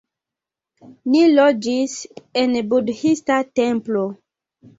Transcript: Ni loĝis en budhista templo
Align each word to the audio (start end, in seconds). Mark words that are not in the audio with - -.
Ni 1.11 1.21
loĝis 1.35 1.93
en 2.41 2.57
budhista 2.73 3.39
templo 3.61 4.09